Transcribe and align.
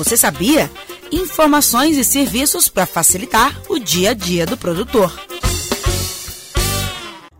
Você 0.00 0.16
sabia? 0.16 0.70
Informações 1.12 1.98
e 1.98 2.02
serviços 2.02 2.70
para 2.70 2.86
facilitar 2.86 3.60
o 3.68 3.78
dia 3.78 4.12
a 4.12 4.14
dia 4.14 4.46
do 4.46 4.56
produtor. 4.56 5.12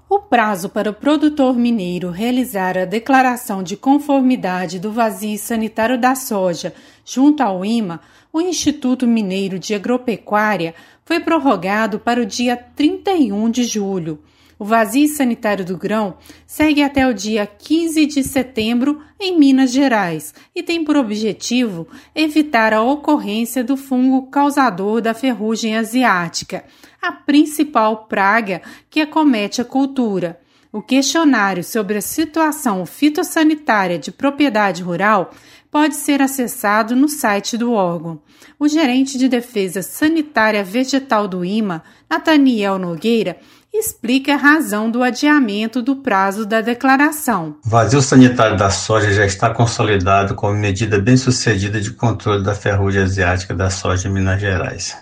O 0.07 0.19
prazo 0.19 0.69
para 0.69 0.91
o 0.91 0.93
produtor 0.93 1.57
mineiro 1.57 2.11
realizar 2.11 2.77
a 2.77 2.85
declaração 2.85 3.63
de 3.63 3.79
conformidade 3.79 4.79
do 4.79 4.93
vazio 4.93 5.39
sanitário 5.39 5.99
da 5.99 6.15
soja 6.15 6.75
junto 7.03 7.43
ao 7.43 7.65
IMA, 7.65 7.99
o 8.31 8.43
Instituto 8.43 9.07
Mineiro 9.07 9.59
de 9.59 9.75
Agropecuária, 9.75 10.75
foi 11.03 11.19
prorrogado 11.19 11.99
para 11.99 12.21
o 12.21 12.27
dia 12.27 12.59
31 12.77 13.49
de 13.49 13.65
julho. 13.65 14.19
O 14.61 14.65
vazio 14.67 15.09
sanitário 15.09 15.65
do 15.65 15.75
grão 15.75 16.19
segue 16.47 16.83
até 16.83 17.09
o 17.09 17.15
dia 17.15 17.47
15 17.47 18.05
de 18.05 18.23
setembro 18.23 19.01
em 19.19 19.39
Minas 19.39 19.73
Gerais 19.73 20.35
e 20.55 20.63
tem 20.63 20.85
por 20.85 20.99
objetivo 20.99 21.89
evitar 22.15 22.75
a 22.75 22.83
ocorrência 22.83 23.65
do 23.65 23.75
fungo 23.75 24.27
causador 24.27 25.01
da 25.01 25.15
ferrugem 25.15 25.79
asiática, 25.79 26.63
a 27.01 27.11
principal 27.11 28.05
praga 28.05 28.61
que 28.91 29.01
acomete 29.01 29.63
a 29.63 29.65
cultura. 29.65 30.39
O 30.73 30.81
questionário 30.81 31.65
sobre 31.65 31.99
a 31.99 32.01
situação 32.01 32.87
fitossanitária 32.87 33.99
de 33.99 34.13
propriedade 34.13 34.85
rural 34.85 35.33
pode 35.69 35.97
ser 35.97 36.23
acessado 36.23 36.95
no 36.95 37.09
site 37.09 37.59
do 37.59 37.73
órgão. 37.73 38.21
O 38.57 38.69
gerente 38.69 39.19
de 39.19 39.29
defesa 39.29 39.83
sanitária 39.83 40.63
vegetal 40.63 41.27
do 41.27 41.45
IMA, 41.45 41.83
Nathaniel 42.09 42.79
Nogueira, 42.79 43.37
explica 43.75 44.35
a 44.35 44.37
razão 44.37 44.89
do 44.89 45.03
adiamento 45.03 45.83
do 45.83 45.97
prazo 45.97 46.47
da 46.47 46.61
declaração. 46.61 47.57
O 47.67 47.69
vazio 47.69 48.01
sanitário 48.01 48.57
da 48.57 48.71
soja 48.71 49.13
já 49.13 49.27
está 49.27 49.53
consolidado 49.53 50.37
como 50.37 50.55
medida 50.55 51.01
bem 51.01 51.17
sucedida 51.17 51.81
de 51.81 51.93
controle 51.93 52.45
da 52.45 52.55
ferrugem 52.55 53.03
asiática 53.03 53.55
da 53.55 53.71
soja 53.71 54.09
em 54.09 54.13
Minas 54.13 54.41
Gerais. 54.41 54.97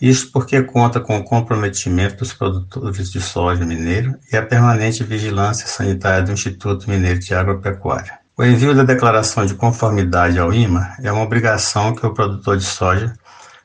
Isso 0.00 0.30
porque 0.30 0.62
conta 0.62 1.00
com 1.00 1.18
o 1.18 1.24
comprometimento 1.24 2.18
dos 2.18 2.32
produtores 2.32 3.10
de 3.10 3.20
soja 3.20 3.64
mineiro 3.64 4.14
e 4.32 4.36
a 4.36 4.46
permanente 4.46 5.02
vigilância 5.02 5.66
sanitária 5.66 6.22
do 6.22 6.32
Instituto 6.32 6.88
Mineiro 6.88 7.18
de 7.18 7.34
Agropecuária. 7.34 8.18
O 8.36 8.44
envio 8.44 8.72
da 8.72 8.84
declaração 8.84 9.44
de 9.44 9.54
conformidade 9.54 10.38
ao 10.38 10.54
IMA 10.54 10.94
é 11.02 11.10
uma 11.10 11.24
obrigação 11.24 11.92
que 11.92 12.06
o 12.06 12.14
produtor 12.14 12.56
de 12.56 12.64
soja 12.64 13.12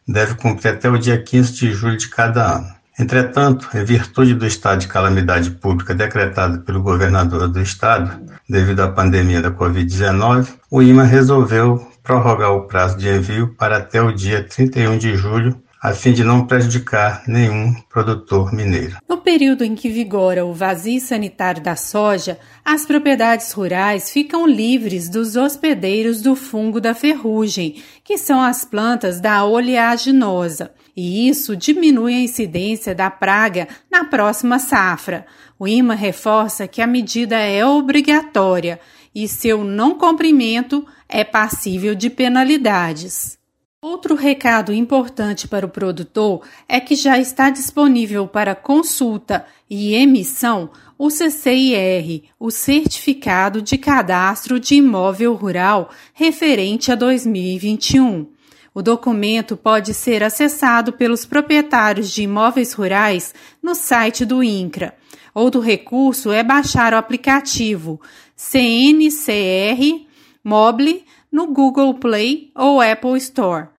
deve 0.07 0.33
cumprir 0.33 0.69
até 0.69 0.89
o 0.89 0.97
dia 0.97 1.21
15 1.21 1.53
de 1.53 1.71
julho 1.71 1.97
de 1.97 2.09
cada 2.09 2.57
ano. 2.57 2.73
Entretanto, 2.99 3.69
em 3.75 3.83
virtude 3.85 4.33
do 4.33 4.45
estado 4.45 4.79
de 4.79 4.87
calamidade 4.87 5.51
pública 5.51 5.93
decretado 5.93 6.61
pelo 6.61 6.81
governador 6.81 7.47
do 7.47 7.61
estado, 7.61 8.19
devido 8.49 8.81
à 8.81 8.87
pandemia 8.87 9.41
da 9.41 9.51
Covid-19, 9.51 10.47
o 10.71 10.81
IMA 10.81 11.03
resolveu 11.03 11.87
prorrogar 12.03 12.51
o 12.51 12.67
prazo 12.67 12.97
de 12.97 13.07
envio 13.07 13.55
para 13.55 13.77
até 13.77 14.01
o 14.01 14.11
dia 14.11 14.43
31 14.43 14.97
de 14.97 15.15
julho 15.15 15.62
a 15.83 15.93
fim 15.93 16.13
de 16.13 16.23
não 16.23 16.47
prejudicar 16.47 17.23
nenhum 17.27 17.73
produtor 17.89 18.53
mineiro. 18.53 18.95
No 19.07 19.17
período 19.17 19.65
em 19.65 19.75
que 19.75 19.89
vigora 19.89 20.45
o 20.45 20.53
vazio 20.53 21.01
sanitário 21.01 21.61
da 21.61 21.75
soja, 21.75 22.39
as 22.63 22.85
propriedades 22.85 23.51
rurais 23.51 24.09
ficam 24.09 24.47
livres 24.47 25.09
dos 25.09 25.35
hospedeiros 25.35 26.21
do 26.21 26.37
fungo 26.37 26.79
da 26.79 26.93
ferrugem, 26.93 27.83
que 28.01 28.17
são 28.17 28.41
as 28.41 28.63
plantas 28.63 29.19
da 29.19 29.43
oleaginosa, 29.43 30.71
e 30.95 31.27
isso 31.27 31.53
diminui 31.53 32.13
a 32.13 32.21
incidência 32.21 32.95
da 32.95 33.11
praga 33.11 33.67
na 33.91 34.05
próxima 34.05 34.59
safra. 34.59 35.25
O 35.59 35.67
IMA 35.67 35.95
reforça 35.95 36.65
que 36.65 36.81
a 36.81 36.87
medida 36.87 37.35
é 37.35 37.65
obrigatória 37.65 38.79
e 39.13 39.27
seu 39.27 39.65
não 39.65 39.97
cumprimento 39.97 40.85
é 41.09 41.25
passível 41.25 41.93
de 41.93 42.09
penalidades. 42.09 43.37
Outro 43.83 44.15
recado 44.15 44.73
importante 44.73 45.45
para 45.45 45.65
o 45.65 45.69
produtor 45.69 46.47
é 46.69 46.79
que 46.79 46.95
já 46.95 47.19
está 47.19 47.49
disponível 47.49 48.25
para 48.25 48.55
consulta 48.55 49.45
e 49.69 49.93
emissão 49.93 50.69
o 50.97 51.09
CCIR, 51.09 52.23
o 52.39 52.49
Certificado 52.49 53.61
de 53.61 53.77
Cadastro 53.77 54.57
de 54.57 54.75
Imóvel 54.75 55.33
Rural 55.33 55.89
referente 56.13 56.93
a 56.93 56.95
2021. 56.95 58.25
O 58.73 58.81
documento 58.81 59.57
pode 59.57 59.93
ser 59.93 60.23
acessado 60.23 60.93
pelos 60.93 61.25
proprietários 61.25 62.09
de 62.09 62.23
imóveis 62.23 62.71
rurais 62.71 63.35
no 63.61 63.75
site 63.75 64.23
do 64.23 64.41
INCRA. 64.41 64.95
Outro 65.35 65.59
recurso 65.59 66.31
é 66.31 66.41
baixar 66.41 66.93
o 66.93 66.97
aplicativo 66.97 67.99
CNCR 68.33 70.07
Mobile 70.41 71.03
no 71.33 71.47
Google 71.47 71.95
Play 71.95 72.51
ou 72.55 72.79
Apple 72.79 73.17
Store. 73.17 73.69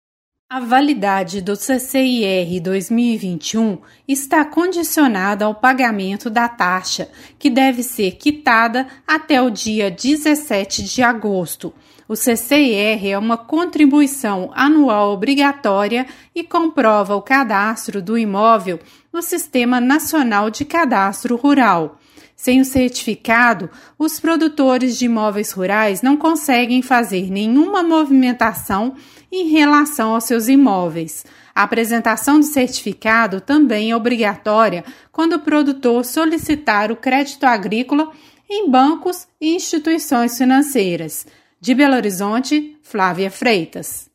A 0.51 0.59
validade 0.59 1.41
do 1.41 1.55
CCIR 1.55 2.61
2021 2.61 3.79
está 4.09 4.45
condicionada 4.45 5.45
ao 5.45 5.55
pagamento 5.55 6.29
da 6.29 6.49
taxa, 6.49 7.09
que 7.39 7.49
deve 7.49 7.85
ser 7.85 8.17
quitada 8.17 8.89
até 9.07 9.41
o 9.41 9.51
dia 9.51 9.89
17 9.89 10.83
de 10.83 11.01
agosto. 11.01 11.73
O 12.09 12.17
CCIR 12.17 13.07
é 13.07 13.17
uma 13.17 13.39
contribuição 13.39 14.51
anual 14.53 15.13
obrigatória 15.13 16.07
e 16.35 16.43
comprova 16.43 17.15
o 17.15 17.23
cadastro 17.23 18.03
do 18.03 18.19
imóvel 18.19 18.81
no 19.13 19.23
Sistema 19.23 19.81
Nacional 19.81 20.51
de 20.51 20.65
Cadastro 20.65 21.37
Rural. 21.37 21.99
Sem 22.37 22.61
o 22.61 22.65
certificado, 22.65 23.71
os 23.99 24.19
produtores 24.19 24.99
de 24.99 25.07
imóveis 25.07 25.53
rurais 25.53 26.03
não 26.03 26.17
conseguem 26.17 26.83
fazer 26.83 27.31
nenhuma 27.31 27.83
movimentação 27.83 28.95
em 29.31 29.49
relação 29.49 30.15
aos 30.15 30.25
seus 30.25 30.49
imóveis. 30.49 31.25
A 31.55 31.63
apresentação 31.63 32.41
do 32.41 32.47
certificado 32.47 33.41
também 33.41 33.93
é 33.93 33.97
obrigatória 33.97 34.85
quando 35.13 35.35
o 35.35 35.41
produtor 35.41 36.05
solicitar 36.05 36.91
o 36.91 36.97
crédito 36.97 37.45
agrícola 37.45 38.11
em 38.51 38.69
bancos 38.69 39.27
e 39.41 39.55
instituições 39.55 40.37
financeiras. 40.37 41.27
De 41.61 41.75
Belo 41.75 41.95
Horizonte, 41.95 42.77
Flávia 42.83 43.31
Freitas. 43.31 44.11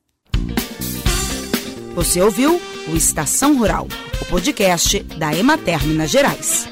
Você 1.96 2.22
ouviu 2.22 2.62
o 2.88 2.96
Estação 2.96 3.58
Rural, 3.58 3.88
o 4.22 4.26
podcast 4.26 5.00
da 5.18 5.34
Emater 5.34 5.86
Minas 5.86 6.12
Gerais. 6.12 6.70